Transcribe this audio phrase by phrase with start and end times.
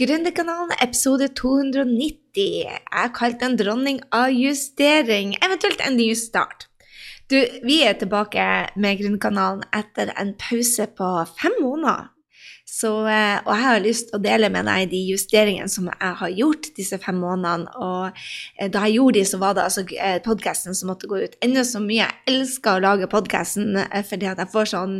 [0.00, 2.20] Gründerkanalen episode 290.
[2.64, 6.70] Jeg har kalt den dronning av justering, eventuelt en ny start.
[7.28, 7.36] Du,
[7.68, 8.46] vi er tilbake
[8.80, 11.10] med Gründerkanalen etter en pause på
[11.42, 12.08] fem måneder.
[12.70, 16.14] Så, eh, og jeg har lyst til å dele med deg de justeringene som jeg
[16.20, 17.66] har gjort disse fem månedene.
[17.82, 18.20] Og
[18.54, 21.34] eh, da jeg gjorde de, så var det altså eh, podkasten som måtte gå ut.
[21.42, 23.74] Enda så mye jeg elsker å lage podkasten
[24.06, 24.94] fordi at jeg får sånn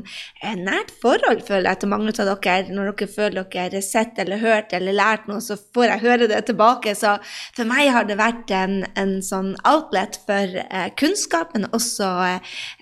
[0.58, 2.74] nært forhold, føler jeg, til mange av dere.
[2.74, 6.42] Når dere føler dere sett eller hørt eller lært noe, så får jeg høre det
[6.50, 6.96] tilbake.
[6.98, 7.16] Så
[7.54, 10.58] for meg har det vært en, en sånn outlet for
[10.98, 12.10] kunnskap, men også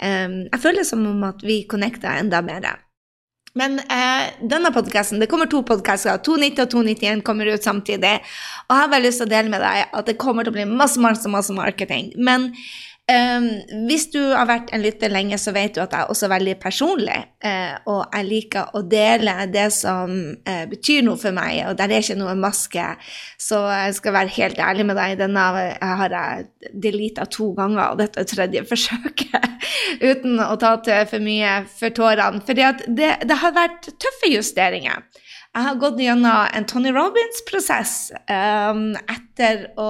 [0.01, 2.88] Jeg føler det som om at vi connecter enda mer.
[3.59, 6.21] Men eh, denne podkasten Det kommer to podkaster.
[6.25, 8.19] 290 og 291 kommer ut samtidig.
[8.69, 10.59] Og jeg har bare lyst til å dele med deg at det kommer til å
[10.59, 12.13] bli masse, masse, masse marketing.
[12.17, 12.53] Men
[13.09, 13.47] Um,
[13.89, 16.55] hvis du har vært en lytter lenge, så vet du at jeg er også veldig
[16.61, 17.17] personlig.
[17.41, 21.89] Uh, og jeg liker å dele det som uh, betyr noe for meg, og der
[21.89, 22.85] er ikke noe maske.
[23.41, 25.15] Så jeg skal være helt ærlig med deg.
[25.23, 25.47] Denne
[26.03, 29.49] har jeg deleta to ganger, og dette er tredje forsøket.
[30.05, 32.45] uten å ta til for mye for tårene.
[32.45, 35.01] For det, det har vært tøffe justeringer.
[35.57, 39.89] Jeg har gått gjennom en Tony Robins-prosess um, etter å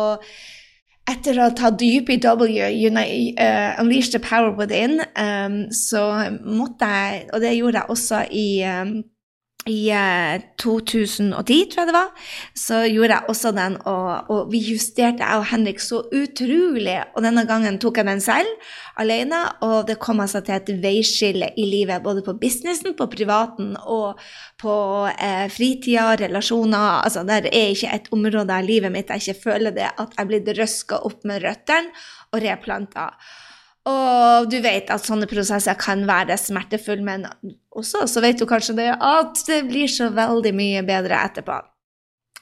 [1.09, 6.03] etter å ha tatt UPW, uh, Unleash the Power Within, um, så
[6.45, 8.99] måtte jeg Og det gjorde jeg også i um,
[9.67, 9.91] i
[10.57, 15.25] 2010, eh, tror jeg det var, så gjorde jeg også den, og, og, vi justerte,
[15.25, 16.97] jeg og Henrik, så utrolig.
[17.17, 18.49] Og denne gangen tok jeg den selv,
[18.97, 23.75] alene, og det kom altså til et veiskille i livet, både på businessen, på privaten
[23.85, 24.21] og
[24.61, 24.77] på
[25.11, 27.03] eh, fritida, relasjoner.
[27.05, 30.25] Altså, det er ikke et område av livet mitt jeg ikke føler det, at jeg
[30.25, 31.93] er blitt røska opp med røttene
[32.33, 33.11] og replanta.
[33.89, 37.27] Og du vet at sånne prosesser kan være smertefulle, men
[37.79, 41.61] også så vet du kanskje det at det blir så veldig mye bedre etterpå.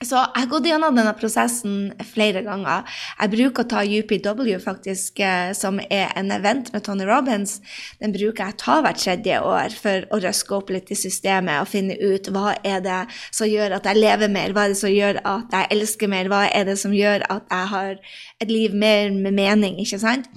[0.05, 2.83] Så jeg har gått gjennom denne prosessen flere ganger.
[3.17, 7.63] Jeg bruker å ta UPW, faktisk, eh, som er en event med Tony Robins.
[8.03, 11.73] Den bruker jeg ta hvert tredje år for å røske opp litt i systemet og
[11.73, 13.01] finne ut hva er det
[13.33, 16.29] som gjør at jeg lever mer, hva er det som gjør at jeg elsker mer,
[16.29, 17.97] hva er det som gjør at jeg har
[18.45, 20.29] et liv mer med mening, ikke sant?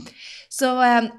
[0.50, 1.10] Så eh,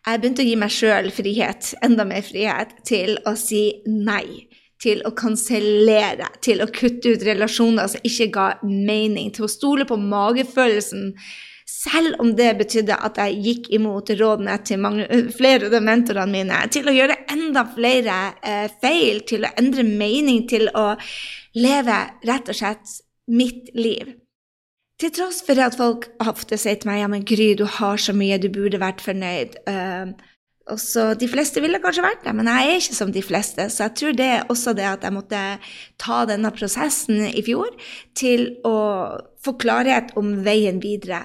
[0.09, 4.49] Jeg begynte å gi meg sjøl frihet, enda mer frihet, til å si nei
[4.83, 9.87] til å kansellere, til å kutte ut relasjoner som ikke ga mening, til å stole
[9.89, 11.15] på magefølelsen,
[11.67, 16.61] selv om det betydde at jeg gikk imot rådene til mange, flere av mentorene mine,
[16.73, 20.93] til å gjøre enda flere eh, feil, til å endre mening, til å
[21.59, 21.99] leve
[22.29, 22.95] rett og slett
[23.33, 24.15] mitt liv.
[24.97, 28.15] Til tross for at folk ofte sier til meg ja, men Gry, du har så
[28.17, 29.59] mye, du burde vært fornøyd.
[29.69, 30.15] Uh,
[30.67, 33.69] og så De fleste ville kanskje vært det, men jeg er ikke som de fleste.
[33.71, 35.43] Så jeg tror det er også det at jeg måtte
[36.03, 37.71] ta denne prosessen i fjor
[38.19, 38.75] til å
[39.47, 41.23] få klarhet om veien videre.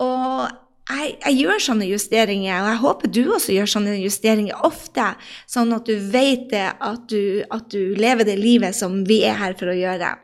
[0.00, 0.48] Og
[0.90, 5.12] jeg, jeg, gjør sånne justeringer, og jeg håper du også gjør sånne justeringer ofte,
[5.50, 9.36] sånn at du vet det, at du, at du lever det livet som vi er
[9.38, 10.14] her for å gjøre.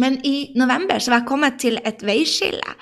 [0.00, 2.76] Men i november så var jeg kommet til et veiskille.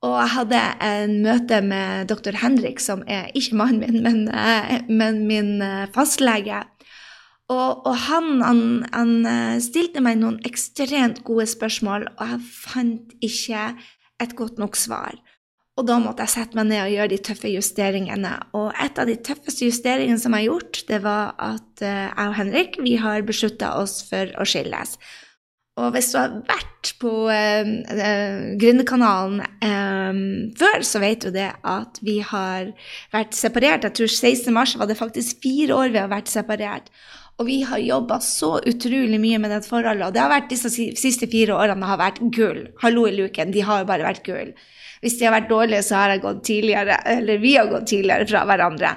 [0.00, 4.78] Og jeg hadde en møte med doktor Henrik, som er ikke mannen min, men, eh,
[4.88, 6.62] men min eh, fastlege.
[7.50, 8.62] Og, og han, han,
[8.94, 13.66] han, eh, stilte meg noen ekstremt gode spørsmål, og jeg fant ikke
[14.24, 15.20] et godt nok svar.
[15.76, 18.32] Og da måtte jeg sette meg ned og gjøre de tøffe justeringene.
[18.56, 22.36] Og et av de tøffeste justeringene som jeg har gjort, det var at jeg og
[22.36, 24.96] Henrik vi har beslutta oss for å skilles.
[25.80, 30.20] Og hvis du har vært på uh, uh, Gründerkanalen um,
[30.60, 32.72] før, så vet du det at vi har
[33.14, 33.86] vært separert.
[33.88, 34.52] Jeg tror 16.
[34.54, 36.92] mars var det faktisk fire år vi har vært separert.
[37.40, 40.10] Og vi har jobba så utrolig mye med det forholdet.
[40.10, 42.66] Og det har vært disse siste fire årene har vært gull.
[42.82, 44.52] Hallo i luken, de har bare vært gull.
[45.00, 48.26] Hvis de har vært dårlige, så har jeg gått tidligere, eller vi har gått tidligere
[48.28, 48.90] fra hverandre.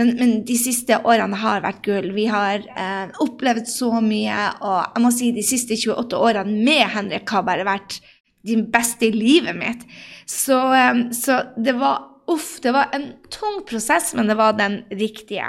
[0.00, 2.08] Men, men de siste årene har vært gull.
[2.16, 6.86] Vi har eh, opplevd så mye, og jeg må si de siste 28 årene med
[6.94, 8.00] Henrik har bare vært
[8.48, 9.84] de beste i livet mitt.
[10.24, 14.76] Så, eh, så det var Uff, det var en tung prosess, men det var den
[14.94, 15.48] riktige.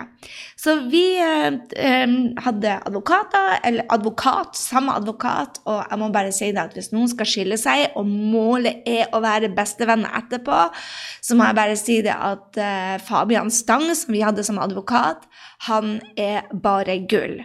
[0.57, 6.63] Så vi eh, hadde advokater, eller advokat, samme advokat, og jeg må bare si det
[6.63, 10.63] at hvis noen skal skille seg, og målet er å være bestevenner etterpå,
[11.21, 15.29] så må jeg bare si det at eh, Fabian Stang, som vi hadde som advokat,
[15.69, 17.43] han er bare gull.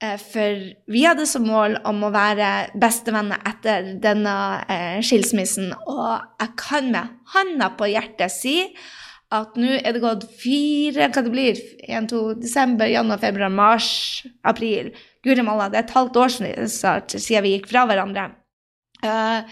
[0.00, 0.60] Eh, for
[0.92, 5.74] vi hadde som mål om å være bestevenner etter denne eh, skilsmissen.
[5.92, 8.56] Og jeg kan med handa på hjertet si
[9.30, 13.90] at nå er det gått fire Hva det blir 1, 2, desember, januar, februar, mars,
[14.42, 14.90] april.
[15.22, 18.24] Guri malla, det er et halvt år siden vi gikk fra hverandre.
[19.04, 19.44] Uh,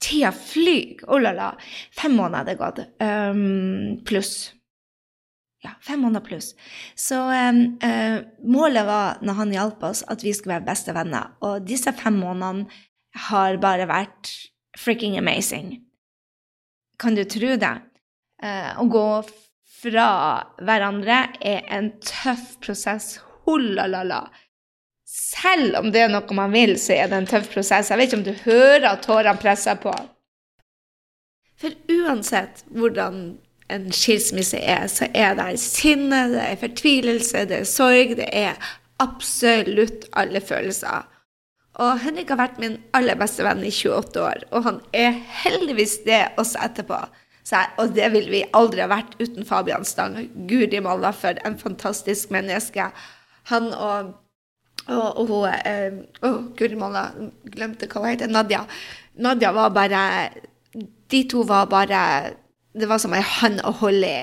[0.00, 1.02] tida flyr.
[1.10, 1.50] Oh la la.
[1.98, 2.80] Fem måneder er det gått.
[3.02, 4.54] Um, pluss
[5.64, 6.52] ja, fem måneder pluss.
[6.94, 11.34] Så eh, målet var, når han hjalp oss, at vi skulle være beste venner.
[11.42, 12.68] Og disse fem månedene
[13.28, 14.32] har bare vært
[14.78, 15.78] freaking amazing.
[16.98, 17.74] Kan du tro det?
[18.42, 19.08] Eh, å gå
[19.78, 20.10] fra
[20.62, 23.16] hverandre er en tøff prosess.
[23.48, 24.26] Hollalala.
[25.08, 27.90] Selv om det er noe man vil, så er det en tøff prosess.
[27.90, 29.94] Jeg vet ikke om du hører at tårene presser på.
[31.58, 33.38] For uansett hvordan
[33.72, 38.58] en skilsmisse er, så er det sinne, det er fortvilelse, det er sorg, det er
[39.02, 41.06] absolutt alle følelser.
[41.78, 46.00] Og Henrik har vært min aller beste venn i 28 år, og han er heldigvis
[46.06, 47.02] det også etterpå.
[47.48, 50.18] Jeg, og det ville vi aldri ha vært uten Fabian Stang.
[50.50, 52.90] Guri malla, for en fantastisk menneske.
[53.52, 54.16] Han og
[54.88, 57.10] og, og eh, oh, Guri malla,
[57.52, 58.30] glemte hva hun heter.
[58.32, 58.62] Nadia.
[59.20, 60.02] Nadia var bare
[61.12, 62.00] De to var bare
[62.78, 64.08] det var som ei hånd å holde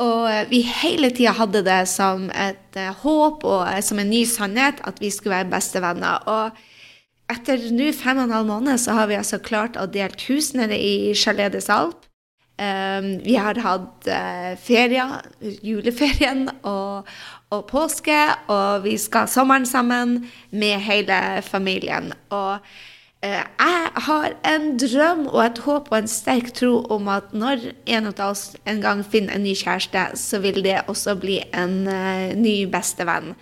[0.00, 4.10] Og eh, vi hele tida hadde det som et uh, håp og uh, som en
[4.10, 6.24] ny sannhet at vi skulle være bestevenner.
[6.30, 10.16] Og etter nå fem og en halv måned så har vi altså klart å dele
[10.26, 11.68] hus nede i Chalet des.
[11.70, 15.20] Um, vi har hatt uh, ferier,
[15.64, 17.08] juleferien og,
[17.52, 18.18] og, påske,
[18.52, 20.18] og vi skal ha sommeren sammen
[20.52, 22.12] med hele familien.
[22.32, 22.89] Og Eh,
[23.20, 28.08] jeg har en drøm og et håp og en sterk tro om at når en
[28.08, 32.30] av oss en gang finner en ny kjæreste, så vil det også bli en uh,
[32.32, 33.34] ny bestevenn.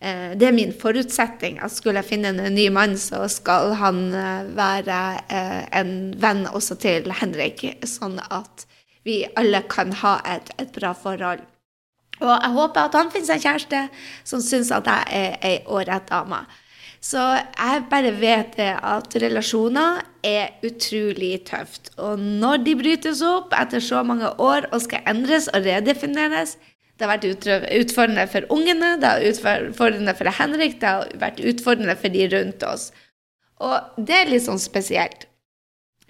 [0.00, 4.00] Uh, det er min forutsetning at skulle jeg finne en ny mann, så skal han
[4.56, 5.02] være
[5.76, 8.64] en venn også til Henrik, sånn at
[9.04, 11.44] vi alle kan ha et, et bra forhold.
[12.18, 13.82] Og jeg håper at han finner seg kjæreste
[14.26, 16.40] som syns at jeg er ei ålreit dame.
[17.00, 21.92] Så jeg bare vet det at relasjoner er utrolig tøft.
[21.96, 26.58] Og når de brytes opp etter så mange år og skal endres og redefineres
[26.98, 27.28] Det har vært
[27.78, 32.24] utfordrende for ungene, det har vært utfordrende for Henrik, det har vært utfordrende for de
[32.32, 32.88] rundt oss.
[33.62, 35.28] Og det er litt sånn spesielt.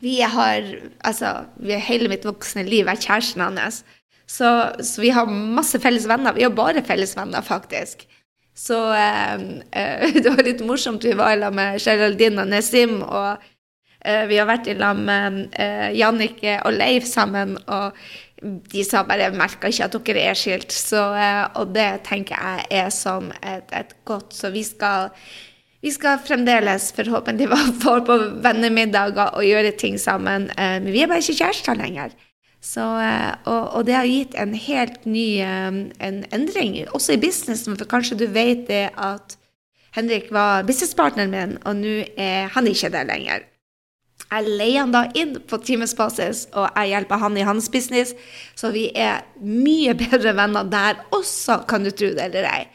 [0.01, 0.65] Vi har
[1.05, 3.83] altså, vi har hele mitt voksne liv vært kjæresten hans.
[4.29, 4.49] Så,
[4.81, 6.37] så, vi har masse felles venner.
[6.37, 8.05] Vi har bare felles venner, faktisk.
[8.59, 9.35] Så eh,
[9.71, 11.05] eh, det var litt morsomt.
[11.05, 13.45] Vi var i lag med Geraldine og Nesim, og
[14.03, 17.59] eh, vi har vært i lag med eh, Jannike og Leif sammen.
[17.67, 17.95] og
[18.43, 20.73] de sa bare merka ikke at dere er skilt'.
[20.75, 25.11] Så, eh, og det tenker jeg er som et, et godt Så vi skal,
[25.83, 30.51] vi skal fremdeles forhåpentligvis få på vennemiddager og gjøre ting sammen.
[30.59, 32.15] Eh, men vi er bare ikke kjærester lenger.
[32.69, 35.69] Så, eh, og, og, det har gitt en helt ny eh,
[36.05, 37.77] en endring, også i businessen.
[37.81, 39.39] For kanskje du vet det at
[39.97, 43.47] Henrik var businesspartneren min, og nå er han ikke det lenger.
[44.29, 48.13] Jeg leier han da inn på timesbasis, og jeg hjelper han i hans business.
[48.59, 52.67] Så vi er mye bedre venner der også, kan du tro det eller ei.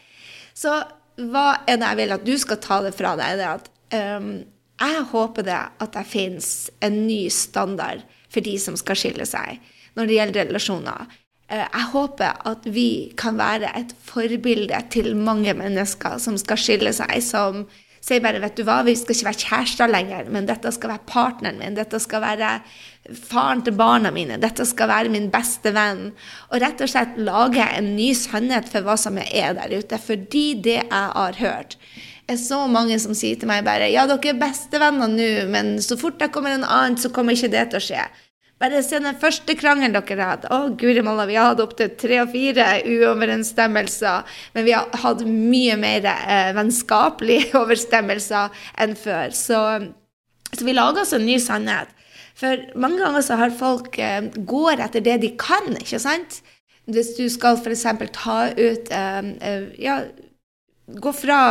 [0.58, 0.74] Så
[1.22, 3.38] hva er det jeg vil at du skal ta det fra deg?
[3.38, 3.70] Det at
[4.18, 4.34] um,
[4.82, 6.50] jeg håper det at det finnes
[6.82, 8.02] en ny standard
[8.34, 9.62] for de som skal skille seg
[9.98, 11.16] når det gjelder relasjoner.
[11.50, 16.94] Eh, jeg håper at vi kan være et forbilde til mange mennesker som skal skille
[16.96, 17.66] seg, som
[18.04, 21.08] sier bare vet du hva, vi skal ikke være kjærester lenger, men dette skal være
[21.08, 22.50] partneren min, dette skal være
[23.16, 26.10] faren til barna mine, dette skal være min beste venn.
[26.52, 30.00] Og rett og slett lage en ny sannhet for hva som er der ute.
[30.00, 31.78] Fordi det jeg har hørt,
[32.28, 35.98] er så mange som sier til meg bare Ja, dere er bestevenner nå, men så
[36.00, 38.06] fort det kommer en annen, så kommer ikke det til å skje.
[38.64, 40.48] Bare se den første krangelen dere hadde.
[40.48, 44.38] Å, guri malla, vi har hatt opptil tre og fire uoverensstemmelser.
[44.56, 49.36] Men vi har hatt mye mer eh, vennskapelige overstemmelser enn før.
[49.36, 49.60] Så,
[50.54, 51.92] så vi lager oss en ny sannhet.
[52.40, 56.40] For mange ganger så har folk eh, går etter det de kan, ikke sant?
[56.88, 57.84] Hvis du skal f.eks.
[58.16, 60.00] ta ut eh, eh, Ja,
[60.88, 61.42] gå fra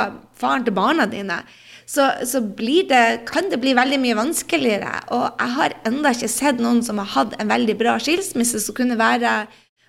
[0.40, 1.42] faren til barna dine
[1.86, 4.92] så, så det, kan det bli veldig mye vanskeligere.
[5.14, 8.76] Og jeg har ennå ikke sett noen som har hatt en veldig bra skilsmisse, som
[8.76, 9.46] kunne være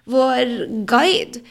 [0.09, 1.43] vår guide.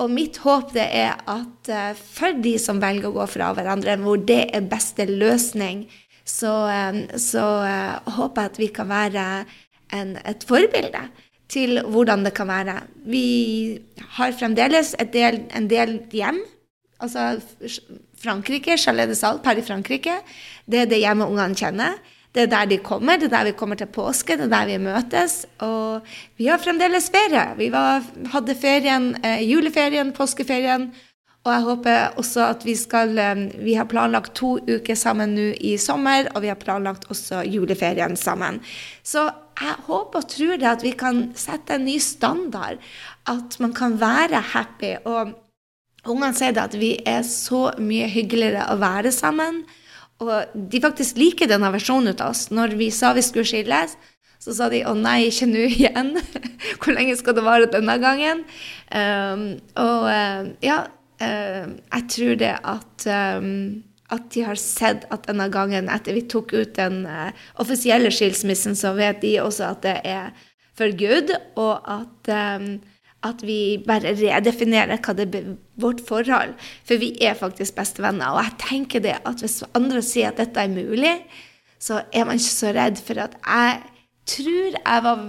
[0.00, 3.98] Og mitt håp det er at uh, for de som velger å gå fra hverandre,
[4.00, 5.84] hvor det er beste løsning,
[6.24, 9.26] så, um, så uh, håper jeg at vi kan være
[9.96, 11.04] en, et forbilde
[11.50, 12.78] til hvordan det kan være.
[13.10, 13.26] Vi
[14.16, 16.40] har fremdeles del, en del hjem.
[17.00, 17.40] Altså
[18.20, 20.20] Frankrike, Chalet de Salle, per i Frankrike.
[20.68, 22.00] Det er det hjemmet ungene kjenner.
[22.30, 24.68] Det er der de kommer, det er der vi kommer til påske, det er der
[24.68, 25.40] vi møtes.
[25.66, 26.06] Og
[26.38, 27.46] vi har fremdeles ferie.
[27.58, 30.92] Vi var, hadde ferien, eh, juleferien, påskeferien.
[31.40, 35.50] Og jeg håper også at vi skal eh, Vi har planlagt to uker sammen nå
[35.58, 38.60] i sommer, og vi har planlagt også juleferien sammen.
[39.02, 39.26] Så
[39.60, 42.78] jeg håper og tror det at vi kan sette en ny standard.
[43.26, 44.94] At man kan være happy.
[45.04, 45.34] og
[46.08, 49.64] Ungene sier at vi er så mye hyggeligere å være sammen.
[50.20, 52.48] Og de faktisk liker denne versjonen av oss.
[52.52, 53.96] Når vi sa vi skulle skilles,
[54.40, 56.16] så sa de 'Å nei, ikke nå igjen'.
[56.80, 58.44] Hvor lenge skal det vare denne gangen?
[58.88, 60.86] Um, og uh, ja,
[61.20, 66.24] uh, jeg tror det at um, at de har sett at denne gangen, etter vi
[66.26, 67.30] tok ut den uh,
[67.62, 70.32] offisielle skilsmissen, så vet de også at det er
[70.74, 71.30] for good,
[71.60, 72.80] og at um,
[73.26, 76.54] at vi bare redefinerer hva det er vårt forhold.
[76.88, 78.32] For vi er faktisk bestevenner.
[78.32, 81.18] Og jeg tenker det at hvis andre sier at dette er mulig,
[81.80, 83.00] så er man ikke så redd.
[83.04, 83.80] For at jeg
[84.30, 85.24] tror jeg var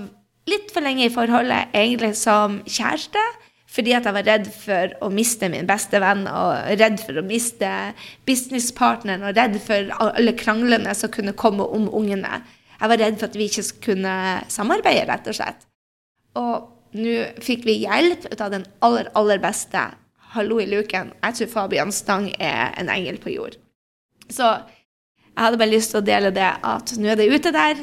[0.51, 3.23] litt for lenge i forholdet egentlig som kjæreste.
[3.71, 7.23] Fordi at jeg var redd for å miste min beste venn, og redd for å
[7.23, 7.69] miste
[8.27, 12.41] businesspartneren, og redd for alle kranglene som kunne komme om ungene.
[12.81, 14.15] Jeg var redd for at vi ikke kunne
[14.51, 15.63] samarbeide, rett og slett.
[16.35, 16.67] Og
[16.97, 19.89] nå fikk vi hjelp av den aller, aller beste.
[20.35, 21.11] Hallo i luken.
[21.23, 23.57] Jeg tror Fabian Stang er en engel på jord.
[24.31, 24.47] Så
[25.31, 27.79] jeg hadde bare lyst til å dele det at nå er det ute der.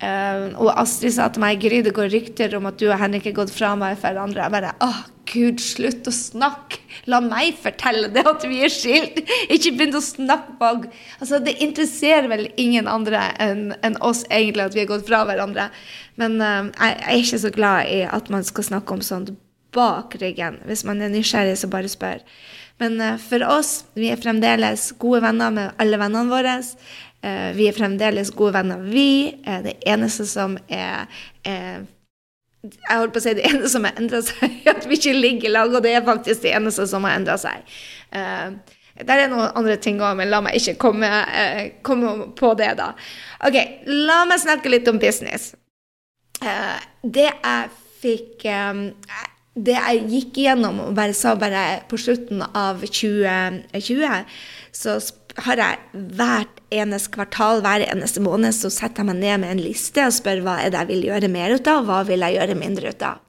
[0.00, 3.26] Uh, og Astrid sa til meg Gry, det går rykter om at du og Henrik
[3.28, 4.46] er gått fra meg for hverandre.
[4.46, 6.80] Jeg bare åh, gud, slutt å snakke!
[7.08, 9.20] La meg fortelle det at vi er skilt!
[9.48, 14.66] Ikke begynn å snakke bak Altså, det interesserer vel ingen andre enn en oss egentlig
[14.66, 15.70] at vi har gått fra hverandre.
[16.20, 19.32] Men jeg, jeg er ikke så glad i at man skal snakke om sånt
[19.74, 20.58] bak ryggen.
[20.66, 22.24] Hvis man er nysgjerrig, så bare spør.
[22.80, 26.56] Men uh, for oss, vi er fremdeles gode venner med alle vennene våre.
[27.20, 29.36] Uh, vi er fremdeles gode venner, vi.
[29.46, 31.10] Uh, det eneste som er,
[31.44, 31.84] er
[32.62, 35.48] jeg holdt på å si det eneste som har endra seg, at vi ikke ligger
[35.48, 37.64] i lag, og det er faktisk det eneste som har endra seg.
[38.12, 38.60] Uh,
[39.00, 42.74] der er noen andre ting òg, men la meg ikke komme, uh, komme, på det,
[42.80, 42.92] da.
[43.48, 43.56] Ok,
[43.88, 45.54] la meg snakke litt om business.
[46.40, 48.78] Uh, det jeg fikk um,
[49.60, 54.30] Det jeg gikk igjennom og bare sa bare på slutten av 2020,
[54.72, 54.94] så
[55.38, 59.64] har jeg hvert eneste kvartal, hver eneste måned, så setter jeg meg ned med en
[59.64, 62.26] liste og spør hva er det jeg vil gjøre mer ut av, og hva vil
[62.26, 63.26] jeg gjøre mindre ut av.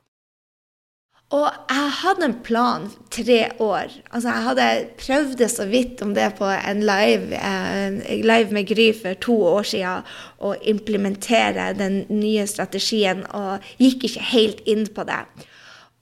[1.31, 3.93] Og jeg hadde en plan tre år.
[4.12, 4.65] Altså, jeg hadde
[5.00, 9.38] prøvd det så vidt om det på en live, en live med Gry for to
[9.53, 10.10] år siden,
[10.43, 15.22] å implementere den nye strategien, og gikk ikke helt inn på det.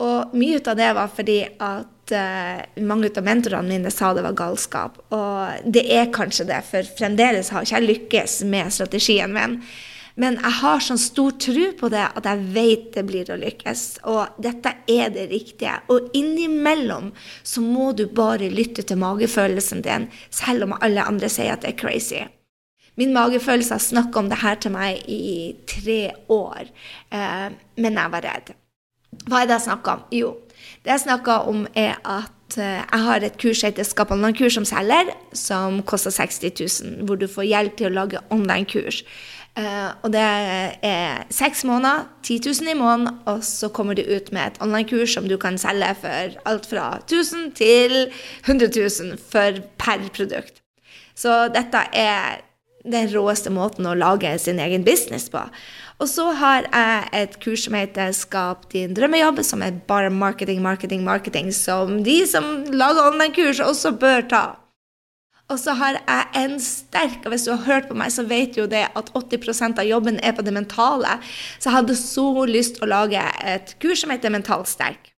[0.01, 4.97] Og mye av det var fordi at mange av mentorene mine sa det var galskap.
[5.15, 9.59] Og det er kanskje det, for fremdeles har ikke jeg lykkes med strategien min.
[10.19, 13.83] Men jeg har sånn stor tro på det at jeg vet det blir å lykkes.
[14.11, 15.77] Og dette er det riktige.
[15.93, 17.13] Og innimellom
[17.43, 21.73] så må du bare lytte til magefølelsen din, selv om alle andre sier at det
[21.73, 22.25] er crazy.
[22.99, 26.01] Min magefølelse har snakka om det her til meg i tre
[26.35, 26.67] år,
[27.15, 27.45] eh,
[27.79, 28.51] men jeg var redd.
[29.29, 30.05] Hva er det jeg snakker om?
[30.13, 30.35] Jo,
[30.85, 34.55] det jeg snakker om, er at eh, jeg har et kurs som heter Skap online-kurs
[34.57, 36.53] som selger, som koster 60
[36.85, 39.03] 000, hvor du får hjelp til å lage online-kurs.
[39.59, 44.29] Uh, og det er seks måneder, 10 000 i måneden, og så kommer du ut
[44.31, 47.95] med et online-kurs som du kan selge for alt fra 1000 til
[48.45, 50.61] 100 000 for per produkt.
[51.17, 52.45] Så dette er
[52.87, 55.41] den råeste måten å lage sin egen business på.
[55.99, 60.61] Og så har jeg et kurs som heter Skap din drømmejobb, som er bare marketing,
[60.63, 64.43] marketing, marketing, som de som lager online-kurs, også bør ta.
[65.49, 68.53] Og så har jeg en sterk Og hvis du har hørt på meg, så vet
[68.53, 71.17] du jo det at 80% av jobben er på det mentale.
[71.57, 75.11] Så jeg hadde så lyst til å lage et kurs som heter Mentalt sterk.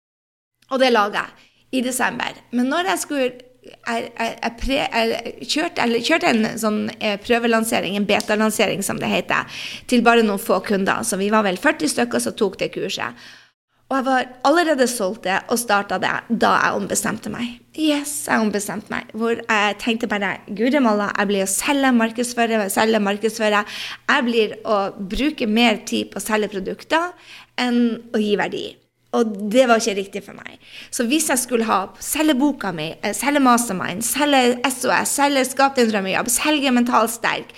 [0.70, 2.38] Og det laga jeg i desember.
[2.54, 9.60] Men når jeg skulle jeg, kjørte, en sånn eh, prøvelansering, en betalansering som det heter,
[9.90, 11.04] til bare noen få kunder.
[11.06, 13.30] Så vi var vel 40 stykker som tok det kurset.
[13.90, 17.56] Og jeg var allerede solgt det og starta det da jeg ombestemte meg.
[17.74, 19.10] Yes, jeg ombestemte meg.
[19.18, 23.64] Hvor jeg tenkte bare Guri malla, jeg blir å selge, markedsføre, selge, markedsføre.
[24.12, 27.10] Jeg blir å bruke mer tid på å selge produkter
[27.58, 27.82] enn
[28.14, 28.64] å gi verdi.
[29.16, 30.60] Og det var ikke riktig for meg.
[30.94, 35.74] Så hvis jeg skulle ha selge boka mi, eh, selge Mastermind, selge SOS, selge Skap
[35.76, 37.50] din drømmejobb, selge Mentalt sterk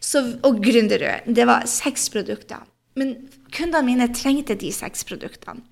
[0.00, 2.60] så, og Gründerød Det var seks produkter.
[2.94, 5.64] Men kundene mine trengte de seks produktene.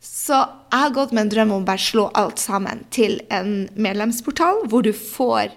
[0.00, 3.68] Så jeg har gått med en drøm om å bare slå alt sammen til en
[3.74, 5.56] medlemsportal, hvor du får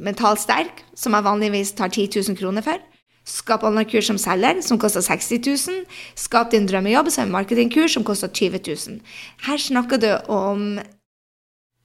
[0.00, 2.80] Mentalt sterk, som jeg vanligvis tar 10 000 kroner for.
[3.24, 5.84] Skap online-kurs som selger, som koster 60 000.
[6.18, 9.00] Skap din drømmejobb, som er som koster 20 000.
[9.46, 10.80] Her snakker du om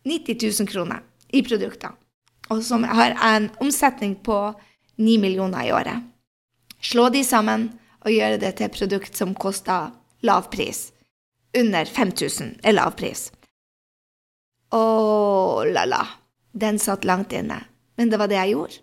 [0.06, 1.04] 90 000 kroner
[1.34, 1.92] i produkter,
[2.50, 4.54] og som har en omsetning på
[4.98, 6.02] 9 millioner i året.
[6.82, 9.92] Slå de sammen og gjøre det til et produkt som koster
[10.22, 10.92] lav pris
[11.58, 13.28] under 5000 er lav pris.
[14.74, 16.04] Å la la.
[16.52, 17.62] Den satt langt inne.
[17.98, 18.82] Men det var det jeg gjorde.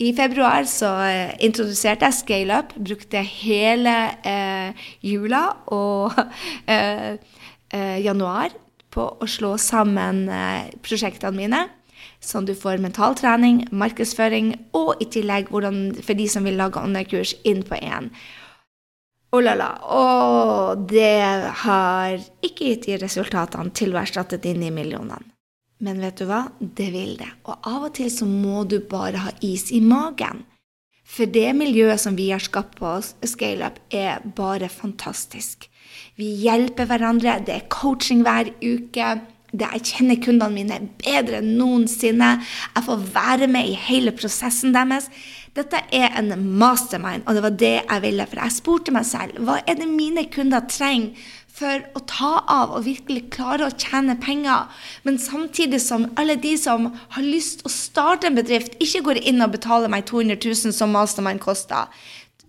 [0.00, 2.72] I februar så eh, introduserte jeg ScaleUp.
[2.80, 5.42] Brukte hele eh, jula
[5.76, 6.16] og
[6.72, 7.18] eh,
[7.68, 8.54] eh, januar
[8.90, 11.60] på å slå sammen eh, prosjektene mine.
[12.24, 17.34] Sånn du får mentaltrening, markedsføring og i tillegg hvordan, for de som vil lage online-kurs,
[17.48, 18.08] inn på én.
[19.36, 19.68] Oh la la.
[19.84, 21.20] Og det
[21.64, 25.28] har ikke gitt de resultatene til å erstatte de ni millionene.
[25.80, 26.44] Men vet du hva?
[26.60, 27.30] Det vil det.
[27.48, 30.44] Og av og til så må du bare ha is i magen.
[31.10, 35.66] For det miljøet som vi har skapt på oss, ScaleUp, er bare fantastisk.
[36.20, 37.40] Vi hjelper hverandre.
[37.46, 39.10] Det er coaching hver uke.
[39.50, 42.36] Jeg kjenner kundene mine bedre enn noensinne.
[42.76, 45.08] Jeg får være med i hele prosessen deres.
[45.56, 48.28] Dette er en mastermind, og det var det jeg ville.
[48.30, 52.72] For jeg spurte meg selv hva er det mine kunder trenger for å ta av
[52.76, 54.70] og virkelig klare å tjene penger,
[55.04, 59.44] men samtidig som alle de som har lyst å starte en bedrift, ikke går inn
[59.44, 61.90] og betaler meg 200 000 som mastermind koster.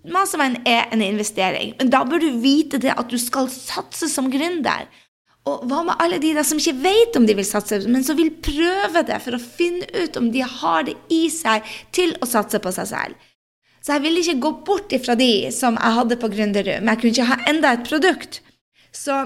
[0.08, 4.32] Mastermind er en investering, men da bør du vite det at du skal satse som
[4.34, 4.88] gründer.
[5.50, 8.18] Og hva med alle de der som ikke vet om de vil satse, men som
[8.18, 12.30] vil prøve det for å finne ut om de har det i seg til å
[12.30, 13.28] satse på seg selv?
[13.82, 17.02] Så jeg ville ikke gå bort ifra de som jeg hadde på Gründerud, men jeg
[17.02, 18.42] kunne ikke ha enda et produkt.
[18.92, 19.24] Så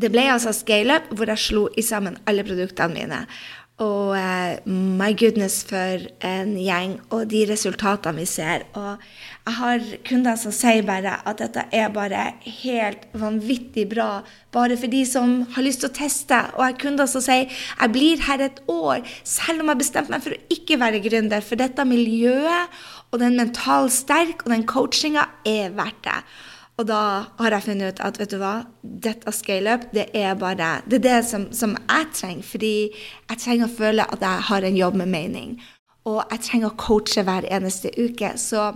[0.00, 3.26] det ble altså ScaleUp, hvor jeg slo i sammen alle produktene mine.
[3.82, 8.66] Og uh, my goodness, for en gjeng, og de resultatene vi ser.
[8.78, 9.00] Og
[9.46, 12.28] jeg har kunder som sier bare at dette er bare
[12.60, 14.22] helt vanvittig bra,
[14.54, 16.38] bare for de som har lyst til å teste.
[16.54, 19.82] Og jeg har kunder som sier jeg blir her et år, selv om jeg har
[19.82, 21.42] bestemt meg for å ikke være gründer.
[21.42, 26.20] For dette miljøet og den mentalt sterk og den coachinga er verdt det.
[26.80, 27.02] Og da
[27.38, 31.04] har jeg funnet ut at vet du hva, dette scaleup, det er bare det er
[31.04, 32.48] det som, som, jeg trenger.
[32.48, 35.54] Fordi jeg trenger å føle at jeg har en jobb med mening.
[36.08, 38.32] Og jeg trenger å coache hver eneste uke.
[38.40, 38.72] Så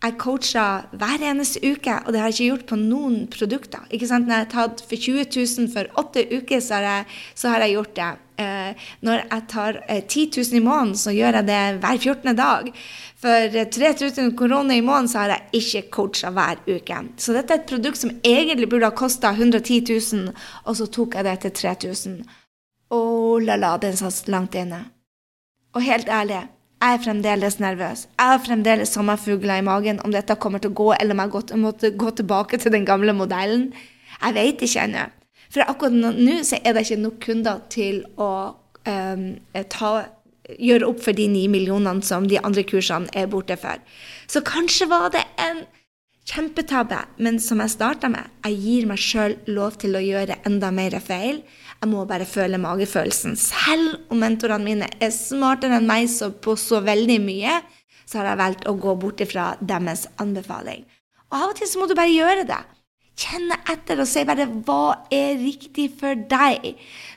[0.00, 3.88] jeg coacher hver eneste uke, og det har jeg ikke gjort på noen produkter.
[3.92, 4.28] Ikke sant?
[4.28, 7.64] Når jeg har tatt for 20 000 for åtte uker, så har jeg, så har
[7.64, 8.12] jeg gjort det.
[8.40, 12.36] Eh, når jeg tar eh, 10 000 i måneden, så gjør jeg det hver 14.
[12.38, 12.70] dag.
[13.20, 17.00] For 3000 kroner i måneden så har jeg ikke coacha hver uke.
[17.20, 20.32] Så dette er et produkt som egentlig burde ha kosta 110 000,
[20.64, 22.16] og så tok jeg det til 3000.
[22.90, 24.86] Oh la la, den satt langt inne.
[25.76, 26.40] Og helt ærlig,
[26.80, 28.06] jeg er fremdeles nervøs.
[28.16, 31.60] Jeg har fremdeles sommerfugler i magen om dette kommer til å gå, eller om jeg
[31.60, 33.68] måtte gå tilbake til den gamle modellen.
[34.16, 35.10] Jeg vet ikke ennå.
[35.50, 38.30] For akkurat nå så er det ikke nok kunder til å
[38.86, 39.26] um,
[39.72, 39.92] ta
[40.58, 43.82] gjøre opp for de ni millionene som de andre kursene er borte for.
[44.30, 45.64] Så kanskje var det en
[46.30, 50.70] kjempetabbe, men som jeg starta med, jeg gir meg sjøl lov til å gjøre enda
[50.74, 51.42] mer feil.
[51.80, 53.36] Jeg må bare føle magefølelsen.
[53.40, 57.60] Selv om mentorene mine er smartere enn meg så på så veldig mye,
[58.06, 60.84] så har jeg valgt å gå bort ifra deres anbefaling.
[61.30, 62.60] Og av og til så må du bare gjøre det.
[63.20, 66.70] Kjenne etter og si bare hva er riktig for deg.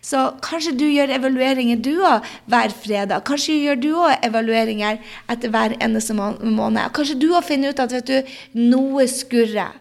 [0.03, 3.23] Så kanskje du gjør evalueringer du òg hver fredag.
[3.27, 4.99] Kanskje gjør du òg evalueringer
[5.31, 6.83] etter hver eneste måned.
[6.97, 9.79] Kanskje du òg finner ut at vet du, noe skurrer.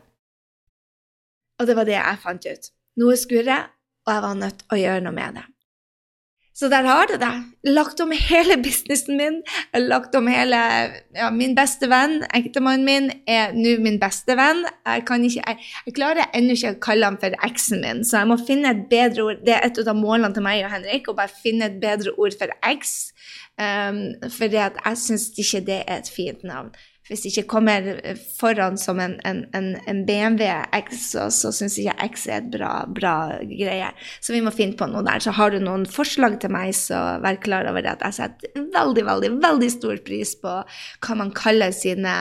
[1.58, 2.70] Og det var det jeg fant ut.
[3.02, 3.66] Noe skurrer,
[4.06, 5.48] og jeg var nødt til å gjøre noe med det.
[6.54, 7.30] Så der har du det.
[7.64, 9.38] Lagt om hele businessen min.
[9.72, 10.58] Lagt om hele
[11.16, 14.60] ja, Min beste venn, ektemannen min, er nå min beste venn.
[14.84, 18.32] Jeg, ikke, jeg, jeg klarer ennå ikke å kalle ham for eksen min, så jeg
[18.32, 19.42] må finne et bedre ord.
[19.46, 22.36] Det er et av målene til meg og Henrik, å bare finne et bedre ord
[22.36, 22.96] for eks.
[23.60, 26.70] Um, for jeg syns ikke det er et fint navn
[27.12, 27.88] hvis det ikke kommer
[28.38, 30.48] foran som en, en, en BMW
[30.79, 33.14] X, så, så syns ikke X er et bra, bra
[33.51, 33.90] greie.
[34.25, 35.20] Så vi må finne på noe der.
[35.20, 39.05] Så har du noen forslag til meg, så vær klar over at jeg setter veldig,
[39.11, 42.14] veldig, veldig stor pris på hva man kaller sine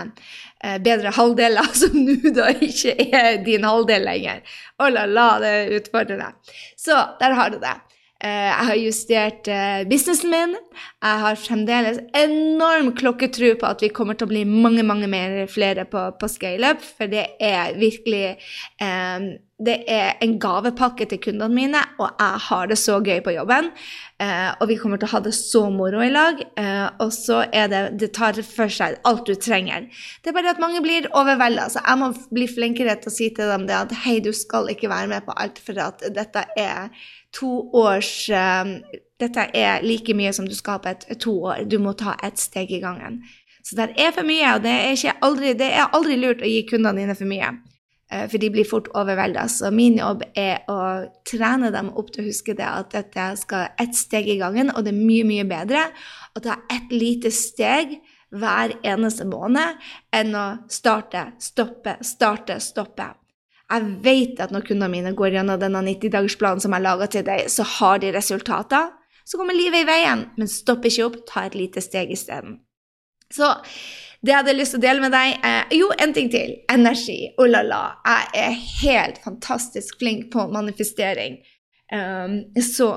[0.60, 4.44] eh, bedre halvdeler, som nå da ikke er din halvdel lenger.
[4.82, 6.34] Å la la, det er utfordrende.
[6.80, 7.78] Så der har du det.
[8.22, 10.52] Eh, jeg har justert eh, businessen min.
[11.02, 15.40] Jeg har fremdeles enorm klokketro på at vi kommer til å bli mange mange mer
[15.50, 18.36] flere på, på ScaleUp, for det er virkelig
[18.78, 19.32] um,
[19.62, 23.70] det er en gavepakke til kundene mine, og jeg har det så gøy på jobben.
[24.22, 26.42] Uh, og vi kommer til å ha det så moro i lag.
[26.58, 29.88] Uh, og så er det Det tar for seg alt du trenger.
[30.22, 33.32] Det er bare at mange blir overvelda, så jeg må bli flinkere til å si
[33.34, 36.46] til dem det at hei, du skal ikke være med på alt, for at dette
[36.58, 36.94] er
[37.36, 38.80] to års um,
[39.22, 41.65] Dette er like mye som du skal ha på et, to år.
[41.70, 43.20] Du må ta ett steg i gangen.
[43.62, 46.63] Så det er for mye, og det er, aldri, det er aldri lurt å gi
[46.65, 47.52] kundene dine for mye.
[48.10, 49.46] Uh, for de blir fort overvelda.
[49.54, 50.80] Så min jobb er å
[51.30, 54.88] trene dem opp til å huske det at dette skal ett steg i gangen, og
[54.88, 55.86] det er mye, mye bedre
[56.34, 58.00] å ta ett lite steg
[58.32, 59.78] hver eneste måned
[60.15, 63.12] enn å starte, stoppe, starte, stoppe.
[63.72, 67.48] Jeg vet at når kundene mine går gjennom denne 90-dagersplanen som jeg laga til deg,
[67.52, 68.92] så har de resultater.
[69.26, 72.60] Så kommer livet i veien, men stopp ikke opp, ta et lite steg isteden.
[73.32, 73.48] Så
[74.22, 76.54] det jeg hadde lyst til å dele med deg eh, Jo, en ting til.
[76.70, 77.32] Energi.
[77.42, 77.82] Oh la la.
[78.06, 81.40] Jeg er helt fantastisk flink på manifestering.
[81.92, 82.92] Um, så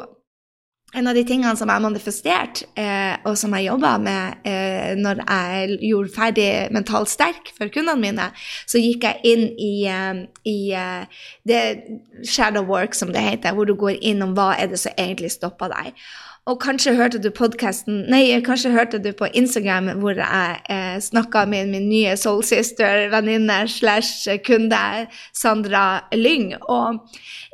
[0.95, 5.23] en av de tingene som jeg manifesterte, eh, og som jeg jobba med eh, når
[5.25, 8.29] jeg gjorde ferdig Mentalt sterk for kundene mine,
[8.71, 11.63] så gikk jeg inn i, eh, i eh, det
[12.29, 15.35] shadow work, som det heter, hvor du går inn om hva er det som egentlig
[15.35, 16.07] stopper deg.
[16.45, 21.47] Og kanskje hørte du podkasten Nei, kanskje hørte du på Instagram hvor jeg eh, snakka
[21.49, 24.81] med min nye soulsister, venninne slash kunde,
[25.33, 26.53] Sandra Lyng.
[26.69, 27.01] Og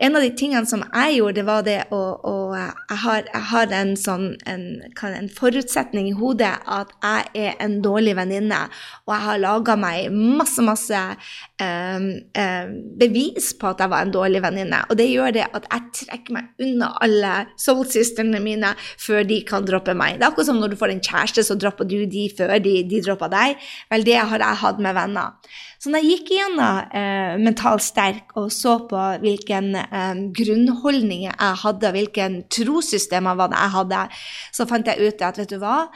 [0.03, 3.45] en av de tingene som jeg gjorde, det var det å, å jeg, har, jeg,
[3.53, 4.67] har, en sånn en,
[5.07, 8.59] en, forutsetning i hodet at jeg er en dårlig venninne,
[9.07, 11.05] og jeg har laga meg masse, masse
[11.63, 12.11] eh,
[12.43, 14.83] eh, bevis på at jeg var en dårlig venninne.
[14.91, 19.67] Og det gjør det at jeg trekker meg unna alle soulsisterne mine før de kan
[19.67, 20.19] droppe meg.
[20.19, 22.77] Det er akkurat som når du får en kjæreste, så dropper du de før de,
[22.89, 23.67] de dropper deg.
[23.93, 25.59] Vel, det har jeg hatt med venner.
[25.81, 31.55] Så når jeg gikk igjennom eh, Mental sterk og så på hvilken eh, grunnholdning jeg
[31.63, 34.03] hadde, hvilken trossystem jeg hadde,
[34.53, 35.87] så fant jeg ut at vet du hva,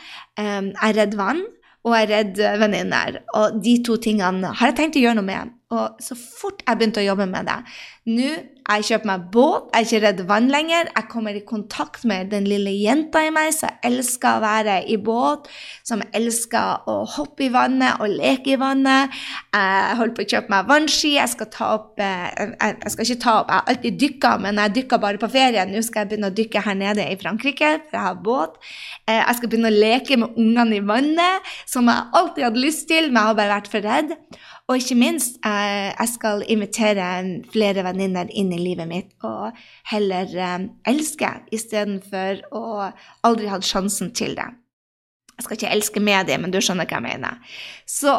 [0.41, 1.45] eh, jeg er redd vann
[1.85, 3.21] og jeg er redd venninner.
[3.37, 5.53] Og de to tingene har jeg tenkt å gjøre noe med.
[5.75, 7.61] Og så fort jeg begynte å jobbe med det
[8.15, 8.31] Nå
[8.65, 10.89] jeg kjøper meg båt, jeg er ikke redd vann lenger.
[10.89, 14.97] Jeg kommer i kontakt med den lille jenta i meg som elsker å være i
[15.05, 15.51] båt,
[15.85, 19.13] som elsker å hoppe i vannet og leke i vannet.
[19.53, 21.13] Jeg holder på å kjøpe meg vannski.
[21.19, 24.63] Jeg skal ta opp eh, Jeg skal ikke ta opp, jeg har alltid dykka, men
[24.63, 25.67] jeg dykker bare på ferie.
[25.69, 28.57] Nå skal jeg begynne å dykke her nede i Frankrike, for jeg har båt.
[29.05, 32.89] Eh, jeg skal begynne å leke med ungene i vannet, som jeg alltid hadde lyst
[32.89, 34.17] til, men jeg har bare vært for redd.
[34.69, 37.07] Og ikke minst, eh, jeg skal invitere
[37.53, 39.53] flere venninner inn i livet mitt og
[39.91, 42.65] heller eh, elske istedenfor å
[43.29, 44.49] aldri hatt sjansen til det.
[45.35, 47.61] Jeg skal ikke elske med men du skjønner hva jeg mener.
[47.85, 48.15] Så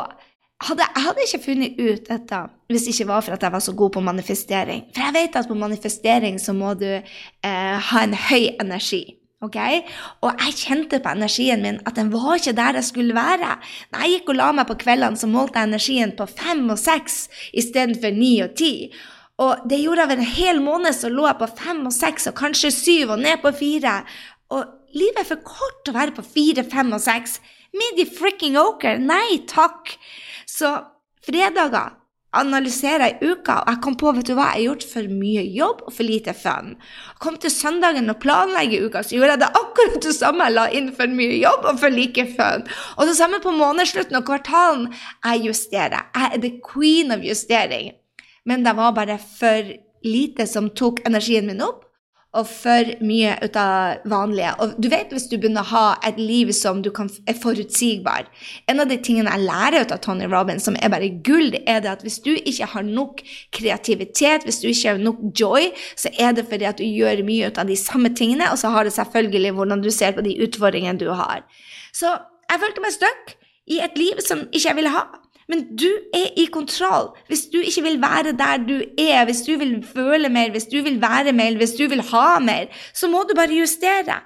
[0.63, 3.63] hadde, jeg hadde ikke funnet ut dette hvis det ikke var for at jeg var
[3.65, 4.85] så god på manifestering.
[4.93, 9.03] For jeg vet at på manifestering så må du eh, ha en høy energi.
[9.45, 9.81] Okay?
[10.25, 13.57] Og jeg kjente på energien min at den var ikke der jeg skulle være.
[13.91, 16.79] Når jeg gikk og la meg på kveldene, så målte jeg energien på fem og
[16.81, 18.71] seks istedenfor ni og ti.
[19.43, 22.29] Og det gjorde jeg over en hel måned, så lå jeg på fem og seks
[22.31, 23.97] og kanskje syv og ned på fire.
[24.55, 24.63] Og
[24.95, 27.39] livet er for kort til å være på fire, fem og seks.
[27.75, 29.01] Midi fricking oker.
[29.01, 29.91] Nei takk.
[30.47, 30.71] Så
[31.25, 31.97] fredager
[32.39, 35.43] analysere i uka, og jeg kom på vet du hva, jeg har gjort for mye
[35.55, 36.73] jobb og for lite fun.
[37.23, 40.49] Kom til søndagen og planlegge uka, så gjorde jeg det akkurat det samme.
[40.49, 42.67] Jeg la inn for mye jobb og for like fun.
[42.97, 44.89] Og det samme på månedsslutten og kvartalen.
[45.23, 46.09] Jeg justerer.
[46.15, 47.93] Jeg er the queen of justering.
[48.45, 49.73] Men det var bare for
[50.05, 51.84] lite som tok energien min opp.
[52.35, 54.51] Og for mye ut av vanlige.
[54.61, 58.27] Og du vet hvis du begynner å ha et liv som kan, er forutsigbar
[58.71, 61.81] En av de tingene jeg lærer ut av Tony Robins, som er bare gull, er
[61.83, 63.23] det at hvis du ikke har nok
[63.55, 67.49] kreativitet, hvis du ikke har nok joy, så er det fordi at du gjør mye
[67.49, 70.37] ut av de samme tingene, og så har det selvfølgelig hvordan du ser på de
[70.45, 71.45] utfordringene du har.
[71.95, 72.17] Så
[72.51, 73.37] jeg følte meg stuck
[73.71, 75.05] i et liv som ikke jeg ville ha.
[75.49, 77.11] Men du er i kontroll.
[77.27, 80.79] Hvis du ikke vil være der du er, hvis du vil føle mer, hvis du
[80.83, 84.21] vil være mer, hvis du vil ha mer, så må du bare justere.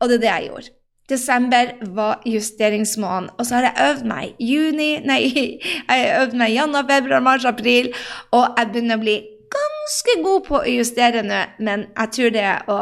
[0.00, 0.70] Og det er det jeg gjorde.
[1.10, 6.54] Desember var justeringsmåneden, og så har jeg øvd meg juni, nei, jeg har øvd meg
[6.54, 7.90] januar, februar, mars, april,
[8.30, 9.16] og jeg begynner å bli
[9.50, 12.78] ganske god på å justere nå, men jeg tror det å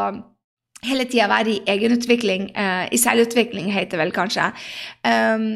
[0.85, 4.51] hele tida være i egenutvikling, uh, i selvutvikling heter det vel kanskje,
[5.09, 5.49] um,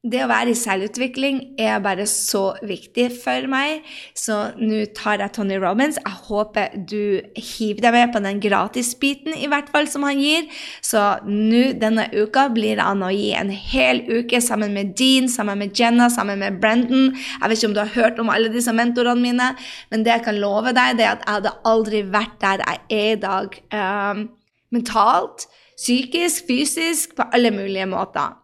[0.00, 3.82] det å være i selvutvikling er bare så viktig for meg.
[4.16, 5.98] Så nå tar jeg Tony Robins.
[6.00, 10.48] Jeg håper du hiver deg med på den gratisbiten, i hvert fall, som han gir.
[10.80, 15.28] Så nå denne uka blir det an å gi en hel uke sammen med Dean,
[15.28, 17.12] sammen med Jenna, sammen med Brendan.
[17.12, 19.52] Jeg vet ikke om du har hørt om alle disse mentorene mine,
[19.92, 22.84] men det jeg kan love deg, det er at jeg hadde aldri vært der jeg
[23.02, 23.64] er i dag.
[23.76, 24.28] Um,
[24.72, 28.39] mentalt, psykisk, fysisk, på alle mulige måter.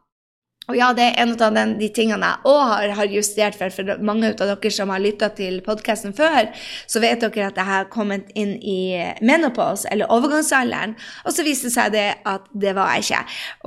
[0.67, 3.71] Og ja, det er en av den, de tingene jeg òg har, har, justert for.
[3.71, 6.49] For mange av dere som har lytta til podkasten før,
[6.91, 10.97] så vet dere at jeg har kommet inn i menopause, eller overgangsalderen.
[11.23, 13.21] Og så viste det seg det at det var jeg ikke.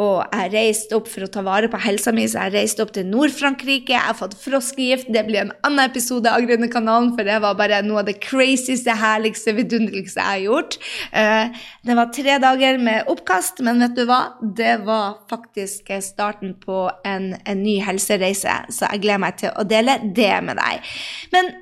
[0.04, 2.92] Og jeg reiste opp for å ta vare på helsa mi, så jeg reiste opp
[2.98, 3.96] til Nord-Frankrike.
[3.96, 5.08] Jeg har fått froskegift.
[5.16, 8.98] Det blir en annen episode av Grønne-kanalen, for det var bare noe av det crazyste,
[9.00, 10.80] herligste, vidunderligste jeg har gjort.
[11.16, 14.22] Uh, det var tre dager med oppkast, men vet du hva?
[14.44, 19.66] Det var faktisk starten på en, en ny helsereise, så jeg gleder meg til å
[19.68, 20.92] dele det med deg.
[21.34, 21.54] Men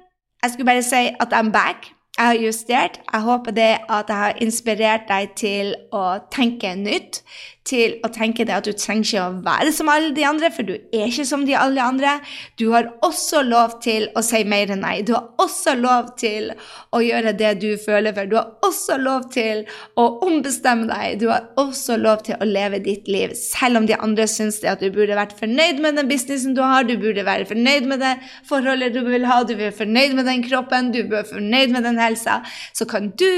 [0.44, 1.92] jeg skulle bare si at I'm back.
[2.18, 3.00] Jeg har justert.
[3.14, 7.22] Jeg håper det at jeg har inspirert deg til å tenke nytt,
[7.68, 10.68] til å tenke det at du trenger ikke å være som alle de andre, for
[10.68, 12.18] du er ikke som de alle andre.
[12.60, 15.02] Du har også lov til å si mer enn nei.
[15.06, 16.54] Du har også lov til
[16.96, 18.30] å gjøre det du føler for.
[18.30, 19.66] Du har også lov til
[20.00, 21.20] å ombestemme deg.
[21.22, 24.72] Du har også lov til å leve ditt liv, selv om de andre syns det
[24.72, 28.04] at du burde vært fornøyd med den businessen du har, du burde være fornøyd med
[28.04, 28.16] det
[28.48, 31.76] forholdet du vil ha, du burde være fornøyd med den kroppen, du burde være fornøyd
[31.76, 32.42] med den helsa.
[32.78, 33.30] Så kan du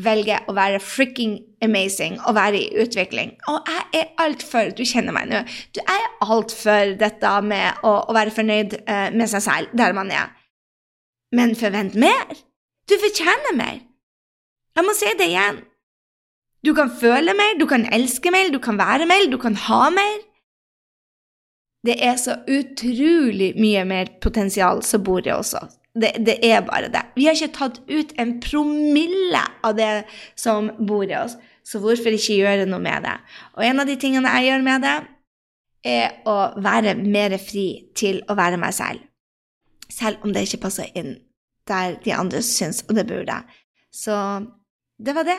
[0.00, 3.34] velge å være freaking amazing å være i utvikling.
[3.50, 5.42] Og jeg er altfor Du kjenner meg nå.
[5.76, 10.12] Du er altfor dette med å, å være fornøyd eh, med seg selv der man
[10.14, 10.32] er.
[11.36, 12.32] Men forvent mer.
[12.90, 13.82] Du fortjener mer.
[14.76, 15.60] Jeg må si det igjen.
[16.66, 19.86] Du kan føle mer, du kan elske mer, du kan være mer, du kan ha
[19.94, 20.18] mer.
[21.86, 25.54] Det er så utrolig mye mer potensial som bor i oss.
[25.96, 27.02] Det, det, er bare det.
[27.16, 30.04] Vi har ikke tatt ut en promille av det
[30.38, 31.38] som bor i oss.
[31.66, 33.16] Så hvorfor ikke gjøre noe med det?
[33.56, 34.98] Og en av de tingene jeg gjør med det,
[35.80, 39.04] er å være mer fri til å være meg selv.
[39.90, 41.16] Selv om det ikke passer inn
[41.70, 43.36] der de andre syns, og det burde.
[43.92, 44.16] Så
[45.00, 45.38] det var det.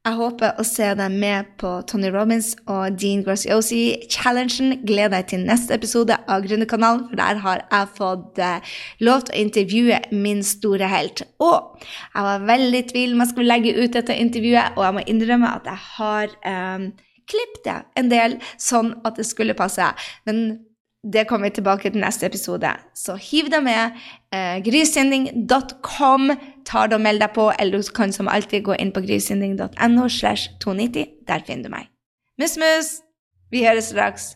[0.00, 4.78] Jeg håper å se deg med på Tony Robins og Dean Graciosi-challengen.
[4.88, 9.34] Gled deg til neste episode av Gründerkanalen, for der har jeg fått uh, lov til
[9.34, 11.20] å intervjue min store helt.
[11.44, 14.96] Og jeg var veldig i tvil om jeg skulle legge ut dette intervjuet, og jeg
[14.96, 16.88] må innrømme at jeg har um,
[17.28, 19.92] klippet det en del sånn at det skulle passe.
[20.24, 20.62] Men
[21.04, 22.72] det kommer vi tilbake til neste episode.
[22.96, 24.00] Så hiv deg med.
[24.32, 26.26] Eh, grysynding.com
[26.70, 30.08] tar det og meld deg på, eller du kan som alltid gå inn på grysynding.no
[30.08, 31.06] slash 290.
[31.28, 31.90] Der finner du meg.
[32.40, 33.00] Mus-mus!
[33.50, 34.34] Vi høres straks.